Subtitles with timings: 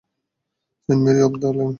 [0.89, 1.69] Saint Mary of the pine.